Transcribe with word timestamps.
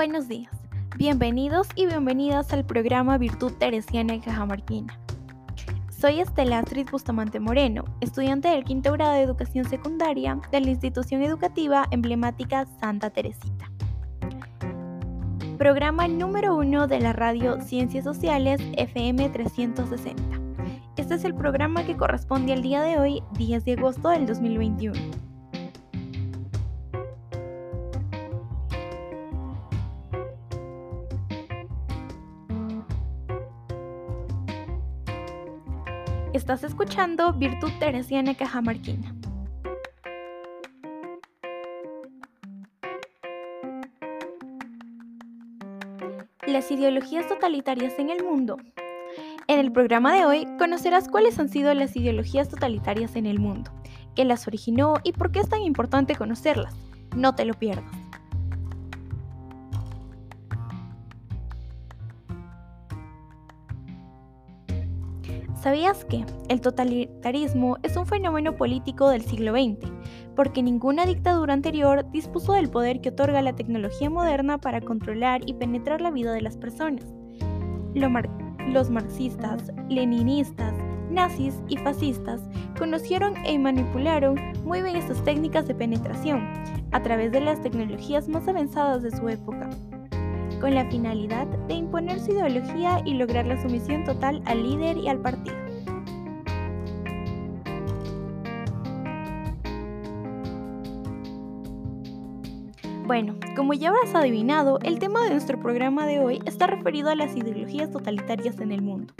Buenos 0.00 0.28
días, 0.28 0.50
bienvenidos 0.96 1.68
y 1.74 1.84
bienvenidas 1.84 2.54
al 2.54 2.64
programa 2.64 3.18
Virtud 3.18 3.52
Teresiana 3.52 4.14
en 4.14 4.22
Cajamarquina. 4.22 4.98
Soy 5.90 6.20
Estela 6.20 6.60
Astrid 6.60 6.88
Bustamante 6.90 7.38
Moreno, 7.38 7.84
estudiante 8.00 8.48
del 8.48 8.64
quinto 8.64 8.92
grado 8.92 9.12
de 9.12 9.20
educación 9.20 9.68
secundaria 9.68 10.40
de 10.50 10.62
la 10.62 10.70
institución 10.70 11.20
educativa 11.20 11.86
emblemática 11.90 12.66
Santa 12.80 13.10
Teresita. 13.10 13.70
Programa 15.58 16.08
número 16.08 16.56
uno 16.56 16.86
de 16.86 16.98
la 16.98 17.12
radio 17.12 17.60
Ciencias 17.60 18.04
Sociales 18.04 18.58
FM 18.78 19.28
360. 19.28 20.22
Este 20.96 21.14
es 21.14 21.24
el 21.24 21.34
programa 21.34 21.84
que 21.84 21.98
corresponde 21.98 22.54
al 22.54 22.62
día 22.62 22.80
de 22.80 22.98
hoy, 22.98 23.22
10 23.32 23.66
de 23.66 23.72
agosto 23.74 24.08
del 24.08 24.24
2021. 24.24 25.29
Estás 36.32 36.62
escuchando 36.62 37.32
Virtud 37.32 37.72
Teresiana 37.80 38.36
Cajamarquina. 38.36 39.12
Las 46.46 46.70
ideologías 46.70 47.26
totalitarias 47.26 47.98
en 47.98 48.10
el 48.10 48.22
mundo. 48.22 48.58
En 49.48 49.58
el 49.58 49.72
programa 49.72 50.14
de 50.14 50.24
hoy 50.24 50.46
conocerás 50.56 51.08
cuáles 51.08 51.36
han 51.40 51.48
sido 51.48 51.74
las 51.74 51.96
ideologías 51.96 52.48
totalitarias 52.48 53.16
en 53.16 53.26
el 53.26 53.40
mundo, 53.40 53.72
qué 54.14 54.24
las 54.24 54.46
originó 54.46 54.94
y 55.02 55.10
por 55.10 55.32
qué 55.32 55.40
es 55.40 55.48
tan 55.48 55.62
importante 55.62 56.14
conocerlas. 56.14 56.76
No 57.16 57.34
te 57.34 57.44
lo 57.44 57.54
pierdas. 57.54 57.99
¿Sabías 65.62 66.06
que 66.06 66.24
el 66.48 66.62
totalitarismo 66.62 67.76
es 67.82 67.94
un 67.98 68.06
fenómeno 68.06 68.56
político 68.56 69.10
del 69.10 69.20
siglo 69.20 69.52
XX? 69.52 69.92
Porque 70.34 70.62
ninguna 70.62 71.04
dictadura 71.04 71.52
anterior 71.52 72.10
dispuso 72.10 72.54
del 72.54 72.70
poder 72.70 73.02
que 73.02 73.10
otorga 73.10 73.42
la 73.42 73.52
tecnología 73.52 74.08
moderna 74.08 74.56
para 74.56 74.80
controlar 74.80 75.42
y 75.44 75.52
penetrar 75.52 76.00
la 76.00 76.10
vida 76.10 76.32
de 76.32 76.40
las 76.40 76.56
personas. 76.56 77.04
los 77.94 78.88
marxistas, 78.88 79.70
leninistas, 79.88 80.72
nazis 81.10 81.60
y 81.68 81.76
fascistas 81.76 82.40
conocieron 82.78 83.34
e 83.44 83.58
manipularon 83.58 84.36
muy 84.64 84.80
bien 84.80 84.96
estas 84.96 85.22
técnicas 85.24 85.68
de 85.68 85.74
penetración 85.74 86.48
a 86.92 87.02
través 87.02 87.32
de 87.32 87.40
las 87.40 87.60
tecnologías 87.60 88.28
más 88.28 88.48
avanzadas 88.48 89.02
de 89.02 89.10
su 89.10 89.28
época 89.28 89.68
con 90.60 90.74
la 90.74 90.84
finalidad 90.90 91.46
de 91.46 91.74
imponer 91.74 92.20
su 92.20 92.32
ideología 92.32 93.00
y 93.04 93.14
lograr 93.14 93.46
la 93.46 93.60
sumisión 93.60 94.04
total 94.04 94.42
al 94.44 94.62
líder 94.62 94.98
y 94.98 95.08
al 95.08 95.18
partido. 95.18 95.56
Bueno, 103.06 103.34
como 103.56 103.74
ya 103.74 103.88
habrás 103.88 104.14
adivinado, 104.14 104.78
el 104.84 105.00
tema 105.00 105.24
de 105.24 105.30
nuestro 105.30 105.58
programa 105.58 106.06
de 106.06 106.20
hoy 106.20 106.40
está 106.46 106.68
referido 106.68 107.10
a 107.10 107.16
las 107.16 107.34
ideologías 107.34 107.90
totalitarias 107.90 108.60
en 108.60 108.70
el 108.70 108.82
mundo. 108.82 109.12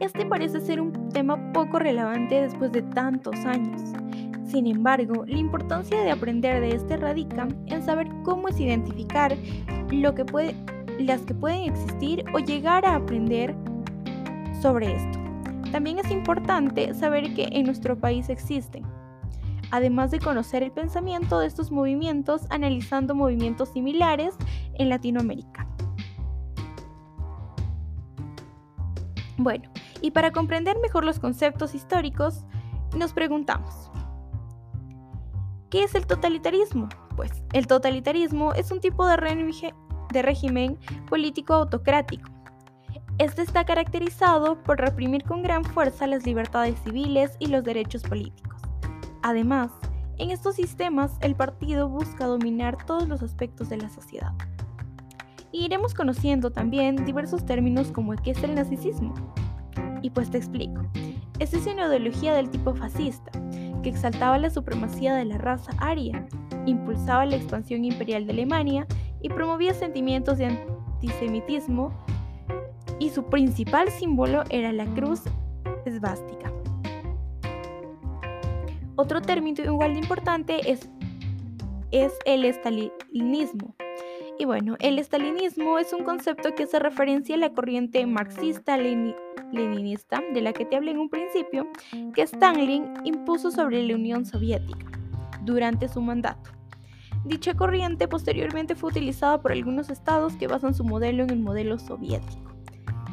Este 0.00 0.24
parece 0.24 0.60
ser 0.60 0.80
un 0.80 1.10
tema 1.10 1.52
poco 1.52 1.78
relevante 1.78 2.40
después 2.40 2.72
de 2.72 2.80
tantos 2.80 3.34
años. 3.44 3.82
Sin 4.48 4.66
embargo, 4.66 5.26
la 5.26 5.36
importancia 5.36 6.00
de 6.00 6.10
aprender 6.10 6.62
de 6.62 6.74
este 6.74 6.96
radica 6.96 7.46
en 7.66 7.82
saber 7.82 8.08
cómo 8.24 8.48
es 8.48 8.58
identificar 8.58 9.36
lo 9.90 10.14
que 10.14 10.24
las 10.98 11.20
que 11.20 11.34
pueden 11.34 11.70
existir 11.70 12.24
o 12.32 12.38
llegar 12.38 12.86
a 12.86 12.96
aprender 12.96 13.54
sobre 14.62 14.96
esto. 14.96 15.18
También 15.70 15.98
es 15.98 16.10
importante 16.10 16.94
saber 16.94 17.34
que 17.34 17.50
en 17.52 17.66
nuestro 17.66 18.00
país 18.00 18.30
existen, 18.30 18.84
además 19.70 20.10
de 20.10 20.18
conocer 20.18 20.62
el 20.62 20.72
pensamiento 20.72 21.40
de 21.40 21.46
estos 21.46 21.70
movimientos 21.70 22.46
analizando 22.48 23.14
movimientos 23.14 23.68
similares 23.68 24.34
en 24.74 24.88
Latinoamérica. 24.88 25.68
Bueno, 29.36 29.70
y 30.00 30.10
para 30.10 30.32
comprender 30.32 30.78
mejor 30.80 31.04
los 31.04 31.20
conceptos 31.20 31.74
históricos, 31.74 32.46
nos 32.96 33.12
preguntamos, 33.12 33.87
¿qué 35.70 35.84
es 35.84 35.94
el 35.94 36.06
totalitarismo? 36.06 36.88
Pues 37.16 37.30
el 37.52 37.66
totalitarismo 37.66 38.52
es 38.54 38.70
un 38.70 38.80
tipo 38.80 39.06
de, 39.06 39.16
régimen 40.22 40.78
político 41.08 41.54
autocrático. 41.54 42.30
Este 43.18 43.42
está 43.42 43.64
caracterizado 43.64 44.62
por 44.62 44.78
reprimir 44.78 45.24
con 45.24 45.42
gran 45.42 45.64
fuerza 45.64 46.06
las 46.06 46.24
libertades 46.24 46.78
civiles 46.84 47.32
y 47.40 47.48
los 47.48 47.64
derechos 47.64 48.02
políticos. 48.02 48.62
Además, 49.22 49.72
en 50.18 50.30
estos 50.30 50.54
sistemas 50.54 51.16
el 51.20 51.34
partido 51.34 51.88
busca 51.88 52.26
dominar 52.26 52.84
todos 52.86 53.08
los 53.08 53.22
aspectos 53.22 53.68
de 53.68 53.78
la 53.78 53.88
sociedad. 53.88 54.32
Y 55.50 55.64
iremos 55.64 55.94
conociendo 55.94 56.50
también 56.50 57.04
diversos 57.04 57.44
términos 57.44 57.90
como 57.90 58.14
qué 58.16 58.30
es 58.30 58.42
el 58.44 58.54
nazismo. 58.54 59.14
Y 60.02 60.10
pues 60.10 60.30
te 60.30 60.38
explico. 60.38 60.82
Esta 61.40 61.56
es 61.56 61.66
una 61.66 61.86
ideología 61.86 62.34
del 62.34 62.50
tipo 62.50 62.74
fascista, 62.74 63.30
que 63.82 63.90
exaltaba 63.90 64.38
la 64.38 64.50
supremacía 64.50 65.14
de 65.14 65.24
la 65.24 65.38
raza 65.38 65.72
aria, 65.78 66.26
impulsaba 66.66 67.26
la 67.26 67.36
expansión 67.36 67.84
imperial 67.84 68.26
de 68.26 68.32
Alemania 68.32 68.86
y 69.20 69.28
promovía 69.28 69.74
sentimientos 69.74 70.38
de 70.38 70.46
antisemitismo 70.46 71.92
y 72.98 73.10
su 73.10 73.24
principal 73.24 73.90
símbolo 73.90 74.44
era 74.50 74.72
la 74.72 74.86
cruz 74.86 75.22
esvástica. 75.84 76.52
Otro 78.96 79.22
término 79.22 79.62
igual 79.62 79.94
de 79.94 80.00
importante 80.00 80.70
es, 80.70 80.88
es 81.92 82.12
el 82.24 82.44
estalinismo. 82.44 83.76
Y 84.40 84.44
bueno, 84.44 84.76
el 84.80 84.98
estalinismo 84.98 85.78
es 85.78 85.92
un 85.92 86.04
concepto 86.04 86.54
que 86.54 86.64
hace 86.64 86.78
referencia 86.78 87.34
a 87.36 87.38
la 87.38 87.52
corriente 87.52 88.04
marxista-leninista 88.06 89.27
de 89.52 90.40
la 90.40 90.52
que 90.52 90.64
te 90.64 90.76
hablé 90.76 90.90
en 90.90 90.98
un 90.98 91.08
principio, 91.08 91.66
que 92.14 92.22
Stalin 92.22 92.94
impuso 93.04 93.50
sobre 93.50 93.82
la 93.82 93.94
Unión 93.94 94.26
Soviética 94.26 94.86
durante 95.42 95.88
su 95.88 96.00
mandato. 96.00 96.50
Dicha 97.24 97.54
corriente 97.54 98.08
posteriormente 98.08 98.74
fue 98.74 98.90
utilizada 98.90 99.40
por 99.40 99.52
algunos 99.52 99.90
estados 99.90 100.34
que 100.36 100.46
basan 100.46 100.74
su 100.74 100.84
modelo 100.84 101.24
en 101.24 101.30
el 101.30 101.40
modelo 101.40 101.78
soviético. 101.78 102.54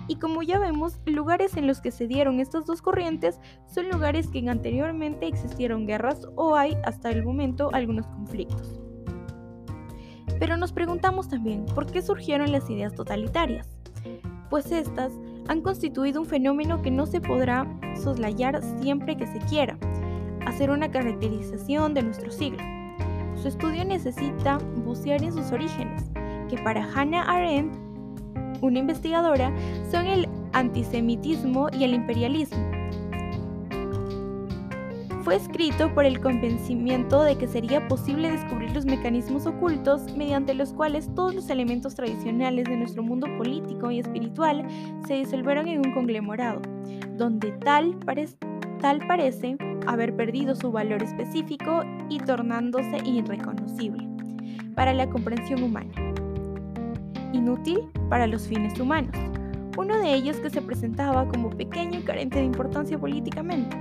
Y 0.07 0.17
como 0.17 0.43
ya 0.43 0.59
vemos, 0.59 0.99
lugares 1.05 1.57
en 1.57 1.65
los 1.65 1.81
que 1.81 1.91
se 1.91 2.07
dieron 2.07 2.39
estas 2.39 2.65
dos 2.65 2.81
corrientes 2.81 3.39
son 3.65 3.89
lugares 3.89 4.27
que 4.27 4.47
anteriormente 4.47 5.27
existieron 5.27 5.87
guerras 5.87 6.27
o 6.35 6.55
hay 6.55 6.77
hasta 6.85 7.09
el 7.09 7.23
momento 7.23 7.71
algunos 7.73 8.05
conflictos. 8.07 8.79
Pero 10.39 10.57
nos 10.57 10.73
preguntamos 10.73 11.27
también, 11.29 11.65
¿por 11.65 11.85
qué 11.87 12.01
surgieron 12.01 12.51
las 12.51 12.69
ideas 12.69 12.93
totalitarias? 12.93 13.67
Pues 14.49 14.71
estas 14.71 15.11
han 15.47 15.61
constituido 15.61 16.21
un 16.21 16.27
fenómeno 16.27 16.81
que 16.81 16.91
no 16.91 17.05
se 17.05 17.21
podrá 17.21 17.67
soslayar 18.01 18.61
siempre 18.81 19.17
que 19.17 19.27
se 19.27 19.39
quiera, 19.39 19.77
hacer 20.45 20.69
una 20.69 20.91
caracterización 20.91 21.93
de 21.93 22.03
nuestro 22.03 22.31
siglo. 22.31 22.63
Su 23.35 23.47
estudio 23.47 23.85
necesita 23.85 24.57
bucear 24.83 25.23
en 25.23 25.33
sus 25.33 25.51
orígenes, 25.51 26.03
que 26.49 26.57
para 26.63 26.83
Hannah 26.93 27.23
Arendt, 27.23 27.75
una 28.61 28.79
investigadora, 28.79 29.53
son 29.91 30.07
el 30.07 30.27
antisemitismo 30.53 31.69
y 31.71 31.83
el 31.83 31.93
imperialismo 31.93 32.74
fue 35.25 35.37
escrito 35.37 35.91
por 35.95 36.05
el 36.05 36.21
convencimiento 36.21 37.23
de 37.23 37.35
que 37.35 37.47
sería 37.47 37.87
posible 37.87 38.29
descubrir 38.29 38.71
los 38.75 38.85
mecanismos 38.85 39.47
ocultos 39.47 40.15
mediante 40.15 40.53
los 40.53 40.71
cuales 40.71 41.09
todos 41.15 41.33
los 41.33 41.49
elementos 41.49 41.95
tradicionales 41.95 42.65
de 42.65 42.77
nuestro 42.77 43.01
mundo 43.01 43.25
político 43.39 43.89
y 43.89 43.97
espiritual 43.97 44.67
se 45.07 45.15
disolvieron 45.15 45.67
en 45.67 45.79
un 45.79 45.93
conglomerado, 45.95 46.61
donde 47.17 47.53
tal, 47.53 47.97
tal 48.79 49.07
parece 49.07 49.57
haber 49.87 50.15
perdido 50.15 50.53
su 50.55 50.71
valor 50.71 51.01
específico 51.01 51.81
y 52.07 52.19
tornándose 52.19 52.97
irreconocible 53.03 54.07
para 54.75 54.93
la 54.93 55.09
comprensión 55.09 55.63
humana, 55.63 55.91
inútil 57.33 57.79
para 58.11 58.27
los 58.27 58.47
fines 58.47 58.79
humanos, 58.79 59.15
uno 59.75 59.97
de 59.97 60.13
ellos 60.13 60.37
que 60.37 60.51
se 60.51 60.61
presentaba 60.61 61.27
como 61.29 61.49
pequeño 61.49 61.99
y 61.99 62.03
carente 62.03 62.37
de 62.37 62.45
importancia 62.45 62.99
políticamente 62.99 63.75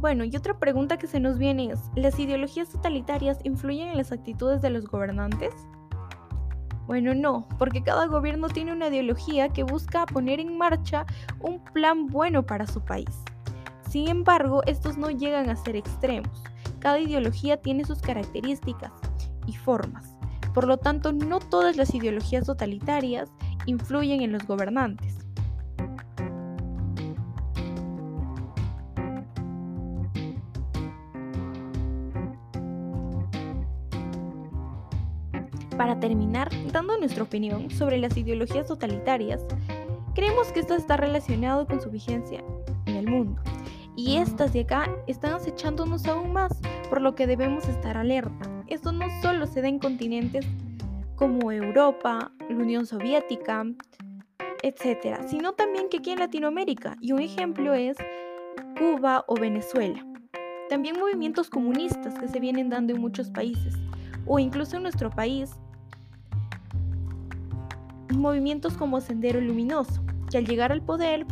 Bueno, 0.00 0.24
y 0.24 0.34
otra 0.34 0.58
pregunta 0.58 0.96
que 0.96 1.06
se 1.06 1.20
nos 1.20 1.36
viene 1.36 1.72
es, 1.72 1.80
¿las 1.94 2.18
ideologías 2.18 2.70
totalitarias 2.70 3.38
influyen 3.44 3.88
en 3.88 3.98
las 3.98 4.12
actitudes 4.12 4.62
de 4.62 4.70
los 4.70 4.86
gobernantes? 4.86 5.52
Bueno, 6.86 7.14
no, 7.14 7.46
porque 7.58 7.82
cada 7.82 8.06
gobierno 8.06 8.48
tiene 8.48 8.72
una 8.72 8.88
ideología 8.88 9.50
que 9.50 9.62
busca 9.62 10.06
poner 10.06 10.40
en 10.40 10.56
marcha 10.56 11.04
un 11.38 11.62
plan 11.62 12.06
bueno 12.06 12.46
para 12.46 12.66
su 12.66 12.80
país. 12.80 13.22
Sin 13.90 14.06
embargo, 14.06 14.62
estos 14.66 14.96
no 14.98 15.10
llegan 15.10 15.50
a 15.50 15.56
ser 15.56 15.74
extremos. 15.74 16.44
Cada 16.78 17.00
ideología 17.00 17.56
tiene 17.56 17.84
sus 17.84 18.00
características 18.00 18.92
y 19.48 19.56
formas. 19.56 20.14
Por 20.54 20.68
lo 20.68 20.76
tanto, 20.76 21.12
no 21.12 21.40
todas 21.40 21.76
las 21.76 21.92
ideologías 21.92 22.46
totalitarias 22.46 23.32
influyen 23.66 24.22
en 24.22 24.30
los 24.30 24.46
gobernantes. 24.46 25.18
Para 35.76 35.98
terminar, 35.98 36.48
dando 36.70 36.96
nuestra 36.96 37.24
opinión 37.24 37.72
sobre 37.72 37.98
las 37.98 38.16
ideologías 38.16 38.68
totalitarias, 38.68 39.44
creemos 40.14 40.52
que 40.52 40.60
esto 40.60 40.76
está 40.76 40.96
relacionado 40.96 41.66
con 41.66 41.80
su 41.80 41.90
vigencia 41.90 42.44
en 42.86 42.94
el 42.94 43.08
mundo. 43.08 43.42
Y 44.02 44.16
estas 44.16 44.54
de 44.54 44.60
acá 44.60 44.90
están 45.06 45.34
acechándonos 45.34 46.06
aún 46.06 46.32
más, 46.32 46.58
por 46.88 47.02
lo 47.02 47.14
que 47.14 47.26
debemos 47.26 47.68
estar 47.68 47.98
alerta. 47.98 48.64
Esto 48.66 48.92
no 48.92 49.04
solo 49.20 49.46
se 49.46 49.60
da 49.60 49.68
en 49.68 49.78
continentes 49.78 50.46
como 51.16 51.52
Europa, 51.52 52.32
la 52.48 52.56
Unión 52.56 52.86
Soviética, 52.86 53.62
etc., 54.62 55.18
sino 55.26 55.52
también 55.52 55.90
que 55.90 55.98
aquí 55.98 56.12
en 56.12 56.20
Latinoamérica. 56.20 56.96
Y 57.02 57.12
un 57.12 57.20
ejemplo 57.20 57.74
es 57.74 57.98
Cuba 58.78 59.22
o 59.28 59.34
Venezuela. 59.34 60.02
También 60.70 60.98
movimientos 60.98 61.50
comunistas 61.50 62.18
que 62.18 62.28
se 62.28 62.40
vienen 62.40 62.70
dando 62.70 62.94
en 62.94 63.02
muchos 63.02 63.28
países, 63.28 63.74
o 64.24 64.38
incluso 64.38 64.78
en 64.78 64.84
nuestro 64.84 65.10
país, 65.10 65.50
movimientos 68.14 68.78
como 68.78 69.02
Sendero 69.02 69.42
Luminoso, 69.42 70.02
que 70.30 70.38
al 70.38 70.46
llegar 70.46 70.72
al 70.72 70.80
poder, 70.80 71.26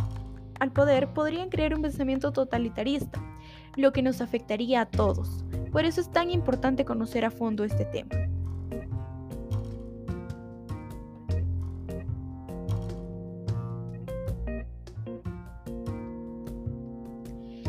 al 0.60 0.72
poder 0.72 1.08
podrían 1.08 1.48
crear 1.48 1.74
un 1.74 1.82
pensamiento 1.82 2.32
totalitarista, 2.32 3.20
lo 3.76 3.92
que 3.92 4.02
nos 4.02 4.20
afectaría 4.20 4.82
a 4.82 4.86
todos. 4.86 5.44
Por 5.72 5.84
eso 5.84 6.00
es 6.00 6.10
tan 6.10 6.30
importante 6.30 6.84
conocer 6.84 7.24
a 7.24 7.30
fondo 7.30 7.64
este 7.64 7.84
tema. 7.84 8.10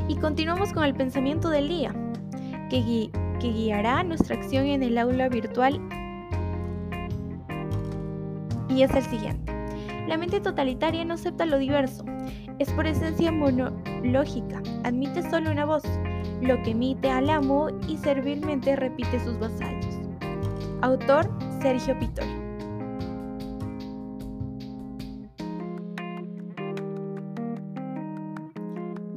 Y 0.07 0.15
continuamos 0.15 0.73
con 0.73 0.83
el 0.83 0.95
pensamiento 0.95 1.49
del 1.49 1.67
día, 1.67 1.93
que, 2.69 3.11
que 3.39 3.51
guiará 3.51 4.03
nuestra 4.03 4.35
acción 4.35 4.65
en 4.65 4.81
el 4.81 4.97
aula 4.97 5.29
virtual 5.29 5.79
y 8.69 8.83
es 8.83 8.91
el 8.91 9.03
siguiente. 9.03 9.53
La 10.07 10.17
mente 10.17 10.41
totalitaria 10.41 11.05
no 11.05 11.13
acepta 11.13 11.45
lo 11.45 11.59
diverso, 11.59 12.03
es 12.59 12.69
por 12.73 12.85
esencia 12.85 13.31
monológica, 13.31 14.61
admite 14.83 15.27
solo 15.29 15.49
una 15.51 15.65
voz, 15.65 15.83
lo 16.41 16.61
que 16.61 16.71
emite 16.71 17.09
al 17.09 17.29
amo 17.29 17.69
y 17.87 17.97
servilmente 17.97 18.75
repite 18.75 19.19
sus 19.21 19.39
vasallos. 19.39 19.99
Autor 20.81 21.29
Sergio 21.61 21.97
Pitor. 21.99 22.25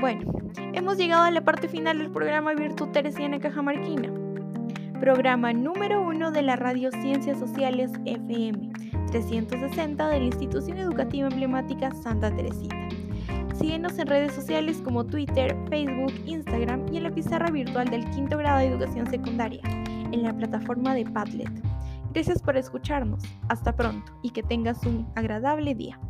Bueno, 0.01 0.33
hemos 0.73 0.97
llegado 0.97 1.25
a 1.25 1.31
la 1.31 1.45
parte 1.45 1.69
final 1.69 1.99
del 1.99 2.11
programa 2.11 2.55
Virtud 2.55 2.89
Teresiana 2.89 3.39
Cajamarquina, 3.39 4.13
programa 4.99 5.53
número 5.53 6.03
uno 6.03 6.33
de 6.33 6.43
la 6.43 6.57
radio 6.57 6.91
Ciencias 6.91 7.39
Sociales 7.39 7.93
FM 8.05 8.73
360 9.13 10.09
de 10.09 10.19
la 10.19 10.25
institución 10.25 10.79
educativa 10.79 11.29
emblemática 11.29 11.93
Santa 11.95 12.35
Teresita. 12.35 12.77
Síguenos 13.63 13.97
en 13.97 14.09
redes 14.09 14.33
sociales 14.33 14.83
como 14.83 15.07
Twitter, 15.07 15.57
Facebook, 15.69 16.13
Instagram 16.27 16.93
y 16.93 16.97
en 16.97 17.05
la 17.05 17.13
pizarra 17.13 17.49
virtual 17.49 17.89
del 17.89 18.05
quinto 18.11 18.37
grado 18.37 18.59
de 18.59 18.67
educación 18.67 19.07
secundaria, 19.07 19.63
en 20.11 20.25
la 20.25 20.37
plataforma 20.37 20.97
de 20.97 21.05
Padlet. 21.05 21.49
Gracias 22.13 22.43
por 22.43 22.57
escucharnos. 22.57 23.23
Hasta 23.49 23.77
pronto 23.77 24.13
y 24.21 24.31
que 24.31 24.43
tengas 24.43 24.85
un 24.85 25.07
agradable 25.15 25.77
día. 25.77 26.01